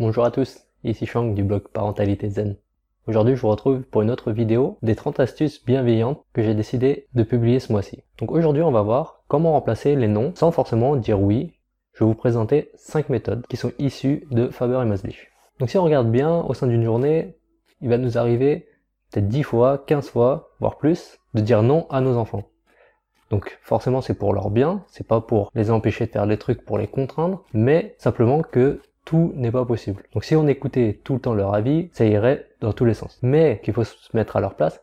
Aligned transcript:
Bonjour 0.00 0.24
à 0.24 0.30
tous, 0.30 0.60
ici 0.84 1.06
Shang 1.06 1.34
du 1.34 1.42
blog 1.42 1.66
Parentalité 1.72 2.28
Zen. 2.28 2.54
Aujourd'hui 3.08 3.34
je 3.34 3.40
vous 3.40 3.48
retrouve 3.48 3.82
pour 3.82 4.00
une 4.02 4.12
autre 4.12 4.30
vidéo 4.30 4.78
des 4.80 4.94
30 4.94 5.18
astuces 5.18 5.64
bienveillantes 5.64 6.22
que 6.32 6.40
j'ai 6.40 6.54
décidé 6.54 7.08
de 7.14 7.24
publier 7.24 7.58
ce 7.58 7.72
mois-ci. 7.72 8.04
Donc 8.20 8.30
aujourd'hui 8.30 8.62
on 8.62 8.70
va 8.70 8.82
voir 8.82 9.24
comment 9.26 9.54
remplacer 9.54 9.96
les 9.96 10.06
noms 10.06 10.32
sans 10.36 10.52
forcément 10.52 10.94
dire 10.94 11.20
oui. 11.20 11.54
Je 11.94 12.04
vais 12.04 12.08
vous 12.08 12.14
présenter 12.14 12.70
5 12.76 13.08
méthodes 13.08 13.44
qui 13.48 13.56
sont 13.56 13.72
issues 13.80 14.24
de 14.30 14.50
Faber 14.50 14.80
et 14.82 14.84
Maslich. 14.84 15.32
Donc 15.58 15.68
si 15.68 15.78
on 15.78 15.82
regarde 15.82 16.12
bien 16.12 16.42
au 16.42 16.54
sein 16.54 16.68
d'une 16.68 16.84
journée, 16.84 17.36
il 17.80 17.88
va 17.88 17.98
nous 17.98 18.18
arriver 18.18 18.68
peut-être 19.10 19.26
10 19.26 19.42
fois, 19.42 19.82
15 19.84 20.10
fois, 20.10 20.50
voire 20.60 20.78
plus, 20.78 21.18
de 21.34 21.40
dire 21.40 21.64
non 21.64 21.88
à 21.90 22.00
nos 22.00 22.18
enfants. 22.18 22.44
Donc 23.30 23.58
forcément 23.62 24.00
c'est 24.00 24.14
pour 24.14 24.32
leur 24.32 24.50
bien, 24.50 24.84
c'est 24.86 25.08
pas 25.08 25.20
pour 25.20 25.50
les 25.56 25.72
empêcher 25.72 26.06
de 26.06 26.12
faire 26.12 26.28
des 26.28 26.38
trucs 26.38 26.64
pour 26.64 26.78
les 26.78 26.86
contraindre, 26.86 27.42
mais 27.52 27.96
simplement 27.98 28.42
que 28.42 28.80
tout 29.08 29.32
n'est 29.36 29.50
pas 29.50 29.64
possible. 29.64 30.02
Donc 30.12 30.22
si 30.22 30.36
on 30.36 30.46
écoutait 30.46 31.00
tout 31.02 31.14
le 31.14 31.20
temps 31.20 31.32
leur 31.32 31.54
avis, 31.54 31.88
ça 31.92 32.04
irait 32.04 32.46
dans 32.60 32.74
tous 32.74 32.84
les 32.84 32.92
sens. 32.92 33.18
Mais 33.22 33.58
qu'il 33.64 33.72
faut 33.72 33.84
se 33.84 34.14
mettre 34.14 34.36
à 34.36 34.40
leur 34.40 34.54
place, 34.54 34.82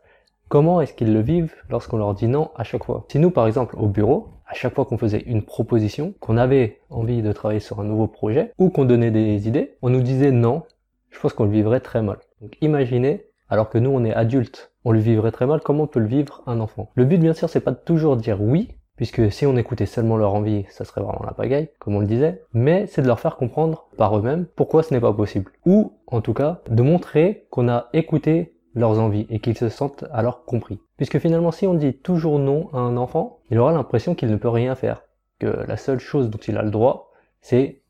comment 0.50 0.82
est-ce 0.82 0.96
qu'ils 0.96 1.14
le 1.14 1.20
vivent 1.22 1.54
lorsqu'on 1.70 1.98
leur 1.98 2.16
dit 2.16 2.28
non 2.28 2.50
à 2.56 2.64
chaque 2.64 2.86
fois? 2.86 3.06
Si 3.08 3.20
nous 3.20 3.30
par 3.30 3.46
exemple 3.46 3.76
au 3.78 3.86
bureau, 3.86 4.30
à 4.48 4.56
chaque 4.56 4.74
fois 4.74 4.86
qu'on 4.86 4.98
faisait 4.98 5.22
une 5.28 5.44
proposition, 5.44 6.16
qu'on 6.20 6.38
avait 6.38 6.80
envie 6.90 7.22
de 7.22 7.32
travailler 7.34 7.60
sur 7.60 7.80
un 7.80 7.84
nouveau 7.84 8.08
projet, 8.08 8.52
ou 8.58 8.72
qu'on 8.72 8.86
donnait 8.86 9.12
des 9.12 9.48
idées, 9.48 9.76
on 9.84 9.92
nous 9.92 10.02
disait 10.02 10.32
non, 10.32 10.64
je 11.12 11.20
pense 11.20 11.34
qu'on 11.34 11.46
le 11.46 11.52
vivrait 11.52 11.80
très 11.80 12.02
mal. 12.02 12.18
Donc 12.42 12.58
imaginez, 12.62 13.28
alors 13.48 13.70
que 13.70 13.78
nous 13.78 13.92
on 13.92 14.04
est 14.04 14.14
adultes, 14.14 14.72
on 14.86 14.92
le 14.92 15.00
vivrait 15.00 15.34
très 15.34 15.46
mal, 15.46 15.62
comment 15.62 15.86
peut 15.86 16.00
le 16.00 16.08
vivre 16.08 16.42
un 16.48 16.60
enfant? 16.62 16.90
Le 16.96 17.06
but 17.06 17.20
bien 17.20 17.34
sûr 17.34 17.48
c'est 17.48 17.60
pas 17.60 17.70
de 17.70 17.78
toujours 17.78 18.18
dire 18.18 18.42
oui, 18.42 18.70
puisque 18.96 19.32
si 19.32 19.46
on 19.46 19.58
écoutait 19.58 19.86
seulement 19.86 20.18
leur 20.18 20.34
envie, 20.34 20.66
ça 20.70 20.86
serait 20.86 21.02
vraiment 21.02 21.26
la 21.26 21.34
pagaille, 21.34 21.70
comme 21.80 21.96
on 21.96 22.00
le 22.00 22.08
disait, 22.08 22.42
mais 22.54 22.88
c'est 22.88 23.02
de 23.02 23.08
leur 23.08 23.20
faire 23.20 23.36
comprendre 23.36 23.88
par 23.98 24.18
eux-mêmes 24.18 24.46
pourquoi 24.56 24.84
ce 24.84 24.94
n'est 24.94 25.02
pas 25.02 25.14
possible. 25.14 25.52
Ou, 25.66 25.94
en 26.08 26.22
tout 26.22 26.34
cas, 26.34 26.62
de 26.70 26.82
montrer 26.82 27.48
qu'on 27.50 27.70
a 27.70 27.90
écouté 27.94 28.56
leurs 28.74 29.00
envies 29.00 29.26
et 29.30 29.40
qu'ils 29.40 29.58
se 29.58 29.70
sentent 29.70 30.06
alors 30.12 30.44
compris. 30.46 30.80
Puisque 30.98 31.20
finalement, 31.20 31.52
si 31.52 31.66
on 31.68 31.74
dit 31.74 31.94
toujours 31.94 32.40
non 32.40 32.70
à 32.74 32.78
un 32.78 32.98
enfant, 32.98 33.40
il 33.50 33.60
aura 33.60 33.72
l'impression 33.72 34.16
qu'il 34.16 34.30
ne 34.30 34.36
peut 34.36 34.50
rien 34.50 34.76
faire, 34.76 35.04
que 35.40 35.48
la 35.68 35.78
seule 35.78 36.00
chose 36.00 36.30
dont 36.30 36.38
il 36.38 36.58
a 36.58 36.64
le 36.64 36.72
droit, 36.72 37.12
c'est 37.42 37.82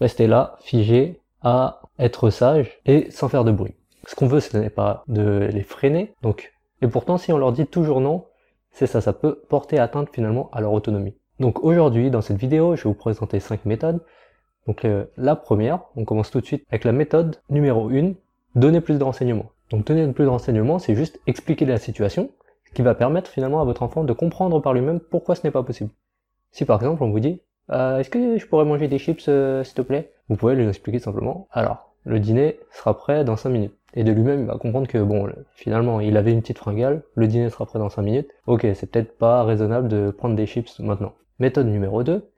rester 0.00 0.26
là, 0.26 0.56
figé, 0.60 1.20
à 1.42 1.80
être 1.98 2.30
sage 2.30 2.80
et 2.86 3.10
sans 3.10 3.28
faire 3.28 3.44
de 3.44 3.52
bruit. 3.52 3.74
Ce 4.06 4.14
qu'on 4.14 4.26
veut, 4.26 4.40
ce 4.40 4.56
n'est 4.56 4.70
pas 4.70 5.04
de 5.08 5.48
les 5.52 5.62
freiner, 5.62 6.14
donc, 6.22 6.52
et 6.82 6.88
pourtant, 6.88 7.16
si 7.18 7.32
on 7.32 7.38
leur 7.38 7.52
dit 7.52 7.66
toujours 7.66 8.00
non, 8.00 8.24
c'est 8.76 8.86
ça, 8.86 9.00
ça 9.00 9.14
peut 9.14 9.40
porter 9.48 9.78
atteinte 9.78 10.10
finalement 10.12 10.50
à 10.52 10.60
leur 10.60 10.74
autonomie. 10.74 11.14
Donc 11.40 11.64
aujourd'hui, 11.64 12.10
dans 12.10 12.20
cette 12.20 12.36
vidéo, 12.36 12.76
je 12.76 12.82
vais 12.82 12.90
vous 12.90 12.94
présenter 12.94 13.40
5 13.40 13.64
méthodes. 13.64 14.02
Donc 14.66 14.84
euh, 14.84 15.06
la 15.16 15.34
première, 15.34 15.80
on 15.96 16.04
commence 16.04 16.30
tout 16.30 16.42
de 16.42 16.44
suite 16.44 16.62
avec 16.68 16.84
la 16.84 16.92
méthode 16.92 17.40
numéro 17.48 17.88
1, 17.88 18.12
donner 18.54 18.82
plus 18.82 18.98
de 18.98 19.04
renseignements. 19.04 19.46
Donc 19.70 19.86
donner 19.86 20.06
plus 20.12 20.24
de 20.24 20.28
renseignements, 20.28 20.78
c'est 20.78 20.94
juste 20.94 21.18
expliquer 21.26 21.64
la 21.64 21.78
situation, 21.78 22.30
ce 22.66 22.74
qui 22.74 22.82
va 22.82 22.94
permettre 22.94 23.30
finalement 23.30 23.62
à 23.62 23.64
votre 23.64 23.82
enfant 23.82 24.04
de 24.04 24.12
comprendre 24.12 24.60
par 24.60 24.74
lui-même 24.74 25.00
pourquoi 25.00 25.36
ce 25.36 25.46
n'est 25.46 25.50
pas 25.50 25.62
possible. 25.62 25.88
Si 26.52 26.66
par 26.66 26.76
exemple 26.76 27.02
on 27.02 27.10
vous 27.10 27.20
dit 27.20 27.40
euh, 27.70 28.00
est-ce 28.00 28.10
que 28.10 28.36
je 28.36 28.46
pourrais 28.46 28.66
manger 28.66 28.88
des 28.88 28.98
chips 28.98 29.24
euh, 29.28 29.64
s'il 29.64 29.74
te 29.74 29.80
plaît? 29.80 30.12
Vous 30.28 30.36
pouvez 30.36 30.54
lui 30.54 30.68
expliquer 30.68 30.98
simplement 30.98 31.48
alors 31.50 31.85
le 32.06 32.20
dîner 32.20 32.58
sera 32.70 32.96
prêt 32.96 33.24
dans 33.24 33.36
5 33.36 33.50
minutes. 33.50 33.74
Et 33.94 34.04
de 34.04 34.12
lui-même, 34.12 34.40
il 34.40 34.46
va 34.46 34.56
comprendre 34.56 34.86
que 34.86 34.98
bon, 34.98 35.28
finalement, 35.54 36.00
il 36.00 36.16
avait 36.16 36.32
une 36.32 36.40
petite 36.40 36.58
fringale, 36.58 37.02
le 37.14 37.26
dîner 37.26 37.50
sera 37.50 37.66
prêt 37.66 37.78
dans 37.78 37.88
5 37.88 38.02
minutes. 38.02 38.30
Ok, 38.46 38.66
c'est 38.74 38.90
peut-être 38.90 39.18
pas 39.18 39.42
raisonnable 39.42 39.88
de 39.88 40.10
prendre 40.10 40.36
des 40.36 40.46
chips 40.46 40.78
maintenant. 40.80 41.14
Méthode 41.38 41.66
numéro 41.66 42.02
2, 42.02 42.30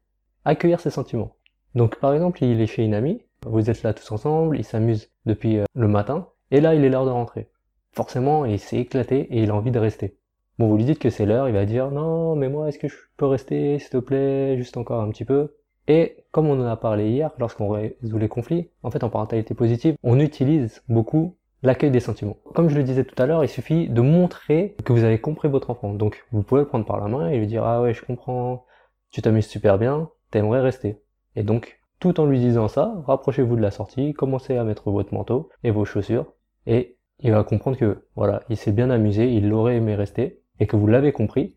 accueillir 0.44 0.80
ses 0.80 0.91
sentiments. 0.91 1.34
Donc 1.74 1.96
par 1.96 2.14
exemple, 2.14 2.42
il 2.42 2.61
est 2.61 2.66
chez 2.66 2.84
une 2.84 2.94
amie, 2.94 3.20
vous 3.46 3.70
êtes 3.70 3.83
là 3.83 3.92
tous 3.92 4.11
ensemble, 4.11 4.56
il 4.56 4.64
s'amuse 4.64 5.11
depuis 5.27 5.58
euh, 5.58 5.64
le 5.74 5.86
matin, 5.86 6.28
et 6.50 6.61
là 6.61 6.74
il 6.74 6.84
est 6.84 6.89
l'heure 6.89 7.05
de 7.05 7.11
rentrer. 7.11 7.48
Forcément, 7.92 8.44
il 8.44 8.58
s'est 8.58 8.78
éclaté 8.78 9.20
et 9.30 9.42
il 9.42 9.50
a 9.50 9.55
envie 9.55 9.70
de 9.70 9.78
rester. 9.78 10.16
Bon, 10.58 10.66
vous 10.69 10.77
lui 10.77 10.84
dites 10.84 10.98
que 10.98 11.11
c'est 11.11 11.27
l'heure, 11.27 11.48
il 11.48 11.55
va 11.55 11.66
dire 11.66 11.91
non, 11.91 12.35
mais 12.35 12.48
moi, 12.48 12.68
est-ce 12.68 12.79
que 12.79 12.89
je 12.89 12.96
peux 13.17 13.27
rester, 13.27 13.79
s'il 13.79 13.90
te 13.90 13.98
plaît, 13.98 14.56
juste 14.56 14.77
encore 14.77 15.02
un 15.02 15.11
petit 15.11 15.24
peu? 15.24 15.55
Et 15.88 16.24
comme 16.30 16.46
on 16.48 16.60
en 16.60 16.66
a 16.66 16.76
parlé 16.76 17.08
hier, 17.08 17.30
lorsqu'on 17.38 17.70
résout 17.70 18.18
les 18.18 18.28
conflits, 18.28 18.68
en 18.82 18.90
fait 18.90 19.02
en 19.02 19.08
parentalité 19.08 19.54
positive, 19.54 19.96
on 20.02 20.20
utilise 20.20 20.82
beaucoup 20.88 21.36
l'accueil 21.62 21.90
des 21.90 22.00
sentiments. 22.00 22.36
Comme 22.54 22.68
je 22.68 22.76
le 22.76 22.84
disais 22.84 23.04
tout 23.04 23.20
à 23.20 23.26
l'heure, 23.26 23.42
il 23.42 23.48
suffit 23.48 23.88
de 23.88 24.00
montrer 24.02 24.76
que 24.84 24.92
vous 24.92 25.02
avez 25.02 25.18
compris 25.18 25.48
votre 25.48 25.70
enfant. 25.70 25.94
Donc 25.94 26.24
vous 26.30 26.42
pouvez 26.42 26.60
le 26.60 26.66
prendre 26.66 26.84
par 26.84 27.00
la 27.00 27.08
main 27.08 27.28
et 27.28 27.38
lui 27.38 27.46
dire 27.46 27.64
ah 27.64 27.82
ouais 27.82 27.94
je 27.94 28.04
comprends, 28.04 28.66
tu 29.10 29.22
t'amuses 29.22 29.46
super 29.46 29.78
bien, 29.78 30.10
t'aimerais 30.30 30.60
rester. 30.60 31.00
Et 31.34 31.42
donc 31.42 31.80
tout 31.98 32.20
en 32.20 32.26
lui 32.26 32.38
disant 32.38 32.68
ça, 32.68 32.94
rapprochez-vous 33.06 33.56
de 33.56 33.62
la 33.62 33.70
sortie, 33.70 34.12
commencez 34.12 34.56
à 34.56 34.64
mettre 34.64 34.90
votre 34.90 35.14
manteau 35.14 35.48
et 35.64 35.70
vos 35.70 35.84
chaussures 35.84 36.26
et 36.66 36.98
il 37.20 37.32
va 37.32 37.42
comprendre 37.42 37.76
que 37.76 38.05
voilà, 38.14 38.42
il 38.48 38.56
s'est 38.56 38.72
bien 38.72 38.90
amusé, 38.90 39.32
il 39.32 39.52
aurait 39.52 39.76
aimé 39.76 39.94
rester 39.94 40.42
et 40.60 40.66
que 40.66 40.76
vous 40.76 40.86
l'avez 40.86 41.12
compris, 41.12 41.56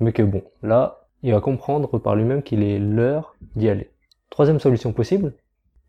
mais 0.00 0.12
que 0.12 0.22
bon, 0.22 0.42
là 0.62 0.97
il 1.22 1.32
va 1.32 1.40
comprendre 1.40 1.98
par 1.98 2.14
lui-même 2.14 2.42
qu'il 2.42 2.62
est 2.62 2.78
l'heure 2.78 3.36
d'y 3.56 3.68
aller. 3.68 3.90
Troisième 4.30 4.60
solution 4.60 4.92
possible, 4.92 5.34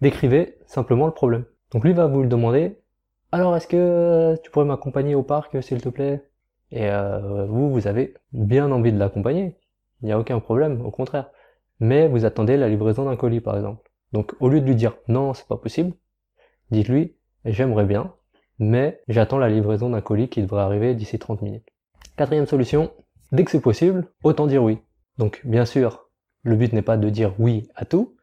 décrivez 0.02 0.58
simplement 0.66 1.06
le 1.06 1.12
problème. 1.12 1.46
Donc 1.72 1.84
lui 1.84 1.94
va 1.94 2.08
vous 2.08 2.22
le 2.22 2.28
demander, 2.28 2.80
alors 3.32 3.56
est-ce 3.56 3.68
que 3.68 4.36
tu 4.42 4.50
pourrais 4.50 4.66
m'accompagner 4.66 5.16
au 5.16 5.24
parc 5.24 5.62
s'il 5.62 5.82
te 5.82 5.90
plaît? 5.90 6.24
Et 6.72 6.90
euh, 6.90 7.46
vous, 7.46 7.72
vous 7.72 7.88
avez 7.88 8.16
bien 8.32 8.72
envie 8.72 8.92
de 8.92 8.98
l'accompagner, 8.98 9.56
il 10.02 10.06
n'y 10.06 10.12
a 10.12 10.20
aucun 10.20 10.40
problème, 10.40 10.82
au 10.86 10.92
contraire. 10.92 11.30
Mais 11.80 12.08
vous 12.08 12.26
attendez 12.26 12.58
la 12.58 12.68
livraison 12.68 13.06
d'un 13.06 13.16
colis 13.16 13.42
par 13.42 13.56
exemple. 13.56 13.90
Donc 14.14 14.36
au 14.40 14.50
lieu 14.50 14.62
de 14.62 14.66
lui 14.66 14.76
dire 14.76 14.96
non, 15.08 15.34
c'est 15.34 15.48
pas 15.48 15.58
possible, 15.58 15.94
dites-lui 16.72 17.16
j'aimerais 17.46 17.86
bien, 17.86 18.14
mais 18.58 19.02
j'attends 19.08 19.38
la 19.38 19.50
livraison 19.50 19.90
d'un 19.90 20.02
colis 20.02 20.30
qui 20.30 20.42
devrait 20.42 20.62
arriver 20.62 20.94
d'ici 20.96 21.20
30 21.20 21.42
minutes. 21.42 21.68
Quatrième 22.18 22.46
solution, 22.46 22.92
dès 23.32 23.46
que 23.46 23.52
c'est 23.52 23.62
possible, 23.62 24.08
autant 24.24 24.48
dire 24.48 24.64
oui. 24.64 24.80
Donc 25.20 25.42
bien 25.44 25.66
sûr, 25.66 26.10
le 26.44 26.56
but 26.56 26.72
n'est 26.72 26.82
pas 26.82 26.96
de 26.96 27.10
dire 27.10 27.36
oui 27.40 27.68
à 27.76 27.84
tout, 27.84 28.16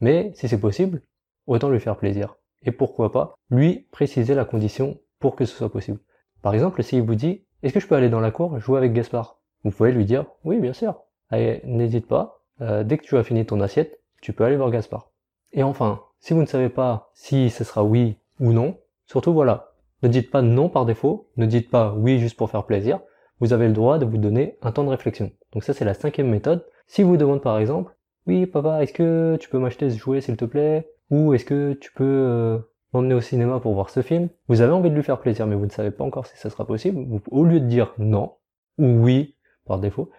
mais 0.00 0.30
si 0.36 0.48
c'est 0.48 0.60
possible, 0.60 1.02
autant 1.48 1.68
lui 1.68 1.80
faire 1.80 1.96
plaisir. 1.96 2.36
Et 2.62 2.70
pourquoi 2.70 3.10
pas 3.10 3.34
lui 3.50 3.88
préciser 3.90 4.34
la 4.34 4.44
condition 4.44 4.96
pour 5.18 5.34
que 5.34 5.46
ce 5.46 5.56
soit 5.56 5.72
possible. 5.72 5.98
Par 6.42 6.54
exemple, 6.54 6.84
s'il 6.84 7.02
vous 7.02 7.16
dit 7.16 7.44
est-ce 7.64 7.74
que 7.74 7.80
je 7.80 7.88
peux 7.88 7.96
aller 7.96 8.08
dans 8.08 8.20
la 8.20 8.30
cour 8.30 8.60
jouer 8.60 8.78
avec 8.78 8.92
Gaspard? 8.92 9.40
Vous 9.64 9.72
pouvez 9.72 9.90
lui 9.90 10.04
dire 10.04 10.26
oui 10.44 10.60
bien 10.60 10.72
sûr. 10.72 11.02
Allez, 11.28 11.60
n'hésite 11.64 12.06
pas, 12.06 12.40
euh, 12.60 12.84
dès 12.84 12.98
que 12.98 13.04
tu 13.04 13.16
as 13.16 13.24
fini 13.24 13.44
ton 13.44 13.60
assiette, 13.60 14.00
tu 14.22 14.32
peux 14.32 14.44
aller 14.44 14.56
voir 14.56 14.70
Gaspard. 14.70 15.10
Et 15.52 15.64
enfin, 15.64 16.02
si 16.20 16.34
vous 16.34 16.40
ne 16.40 16.46
savez 16.46 16.68
pas 16.68 17.10
si 17.14 17.50
ce 17.50 17.64
sera 17.64 17.82
oui 17.82 18.16
ou 18.38 18.52
non, 18.52 18.78
surtout 19.06 19.32
voilà, 19.32 19.72
ne 20.04 20.08
dites 20.08 20.30
pas 20.30 20.42
non 20.42 20.68
par 20.68 20.86
défaut, 20.86 21.30
ne 21.36 21.46
dites 21.46 21.68
pas 21.68 21.94
oui 21.94 22.20
juste 22.20 22.36
pour 22.36 22.48
faire 22.48 22.64
plaisir, 22.64 23.00
vous 23.40 23.52
avez 23.52 23.66
le 23.66 23.72
droit 23.72 23.98
de 23.98 24.04
vous 24.04 24.18
donner 24.18 24.56
un 24.62 24.70
temps 24.70 24.84
de 24.84 24.90
réflexion. 24.90 25.32
Donc 25.54 25.64
ça 25.64 25.72
c'est 25.72 25.84
la 25.84 25.94
cinquième 25.94 26.28
méthode. 26.28 26.66
Si 26.86 27.02
vous 27.02 27.16
demande 27.16 27.40
par 27.40 27.58
exemple, 27.58 27.96
oui 28.26 28.46
papa, 28.46 28.82
est-ce 28.82 28.92
que 28.92 29.36
tu 29.40 29.48
peux 29.48 29.58
m'acheter 29.58 29.88
ce 29.90 29.96
jouet 29.98 30.20
s'il 30.20 30.36
te 30.36 30.44
plaît? 30.44 30.90
Ou 31.10 31.32
est-ce 31.32 31.44
que 31.44 31.74
tu 31.74 31.92
peux 31.92 32.04
euh, 32.04 32.58
m'emmener 32.92 33.14
au 33.14 33.20
cinéma 33.20 33.60
pour 33.60 33.74
voir 33.74 33.90
ce 33.90 34.02
film? 34.02 34.28
Vous 34.48 34.60
avez 34.60 34.72
envie 34.72 34.90
de 34.90 34.94
lui 34.94 35.02
faire 35.02 35.20
plaisir 35.20 35.46
mais 35.46 35.54
vous 35.54 35.66
ne 35.66 35.70
savez 35.70 35.90
pas 35.90 36.04
encore 36.04 36.26
si 36.26 36.36
ça 36.36 36.50
sera 36.50 36.66
possible. 36.66 37.20
au 37.30 37.44
lieu 37.44 37.60
de 37.60 37.66
dire 37.66 37.94
non 37.98 38.34
ou 38.78 38.86
oui 38.86 39.36
par 39.64 39.78
défaut, 39.78 40.10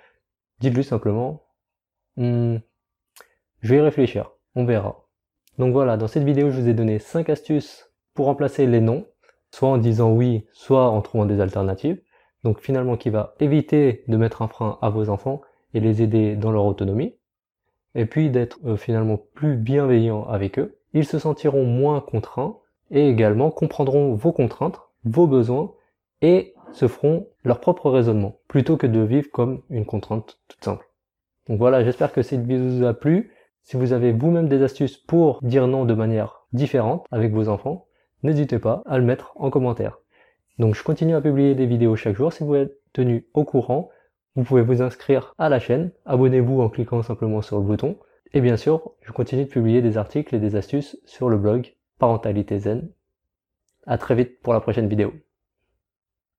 dites-lui 0.59 0.83
simplement, 0.83 1.43
hmm, 2.15 2.57
je 3.59 3.69
vais 3.73 3.77
y 3.77 3.81
réfléchir, 3.81 4.31
on 4.55 4.65
verra. 4.65 5.05
Donc 5.59 5.73
voilà, 5.73 5.97
dans 5.97 6.07
cette 6.07 6.23
vidéo 6.23 6.49
je 6.49 6.61
vous 6.61 6.69
ai 6.69 6.73
donné 6.73 6.97
5 6.97 7.29
astuces 7.29 7.91
pour 8.13 8.27
remplacer 8.27 8.65
les 8.65 8.79
noms, 8.79 9.05
soit 9.51 9.69
en 9.69 9.77
disant 9.77 10.11
oui, 10.11 10.47
soit 10.53 10.89
en 10.89 11.01
trouvant 11.01 11.25
des 11.25 11.41
alternatives 11.41 12.01
donc 12.45 12.61
finalement 12.61 12.95
qui 12.95 13.09
va 13.09 13.33
éviter 13.39 14.03
de 14.07 14.17
mettre 14.17 14.43
un 14.43 14.47
frein 14.47 14.77
à 14.83 14.89
vos 14.91 15.09
enfants 15.09 15.41
et 15.73 15.79
les 15.79 16.03
aider 16.03 16.35
dans 16.35 16.51
leur 16.51 16.65
autonomie, 16.65 17.15
et 17.95 18.05
puis 18.05 18.29
d'être 18.29 18.59
euh, 18.65 18.77
finalement 18.77 19.19
plus 19.33 19.57
bienveillant 19.57 20.25
avec 20.25 20.59
eux. 20.59 20.77
Ils 20.93 21.05
se 21.05 21.17
sentiront 21.17 21.65
moins 21.65 21.99
contraints 22.01 22.57
et 22.91 23.09
également 23.09 23.49
comprendront 23.49 24.13
vos 24.13 24.31
contraintes, 24.31 24.79
vos 25.05 25.25
besoins 25.25 25.73
et 26.21 26.53
se 26.71 26.87
feront 26.87 27.27
leur 27.43 27.59
propre 27.59 27.89
raisonnement 27.89 28.37
plutôt 28.47 28.77
que 28.77 28.87
de 28.87 28.99
vivre 28.99 29.31
comme 29.31 29.63
une 29.71 29.85
contrainte 29.85 30.37
toute 30.47 30.63
simple. 30.63 30.87
Donc 31.49 31.57
voilà, 31.57 31.83
j'espère 31.83 32.13
que 32.13 32.21
cette 32.21 32.41
vidéo 32.41 32.69
vous 32.69 32.85
a 32.85 32.93
plu. 32.93 33.31
Si 33.63 33.75
vous 33.75 33.91
avez 33.91 34.11
vous-même 34.11 34.49
des 34.49 34.61
astuces 34.61 34.97
pour 34.97 35.39
dire 35.41 35.67
non 35.67 35.85
de 35.85 35.95
manière 35.95 36.45
différente 36.53 37.07
avec 37.09 37.33
vos 37.33 37.49
enfants, 37.49 37.87
n'hésitez 38.21 38.59
pas 38.59 38.83
à 38.85 38.99
le 38.99 39.03
mettre 39.03 39.33
en 39.35 39.49
commentaire. 39.49 39.97
Donc 40.57 40.75
je 40.75 40.83
continue 40.83 41.15
à 41.15 41.21
publier 41.21 41.55
des 41.55 41.65
vidéos 41.65 41.95
chaque 41.95 42.15
jour. 42.15 42.31
Si 42.31 42.43
vous 42.43 42.55
êtes 42.55 42.77
tenu 42.93 43.27
au 43.33 43.43
courant, 43.43 43.89
vous 44.35 44.43
pouvez 44.43 44.61
vous 44.61 44.81
inscrire 44.81 45.33
à 45.37 45.49
la 45.49 45.59
chaîne. 45.59 45.91
Abonnez-vous 46.05 46.61
en 46.61 46.69
cliquant 46.69 47.01
simplement 47.01 47.41
sur 47.41 47.57
le 47.57 47.63
bouton. 47.63 47.97
Et 48.33 48.41
bien 48.41 48.57
sûr, 48.57 48.91
je 49.01 49.11
continue 49.11 49.45
de 49.45 49.49
publier 49.49 49.81
des 49.81 49.97
articles 49.97 50.35
et 50.35 50.39
des 50.39 50.55
astuces 50.55 50.97
sur 51.05 51.29
le 51.29 51.37
blog 51.37 51.73
Parentalité 51.99 52.59
Zen. 52.59 52.89
À 53.85 53.97
très 53.97 54.15
vite 54.15 54.41
pour 54.41 54.53
la 54.53 54.59
prochaine 54.59 54.87
vidéo. 54.87 55.13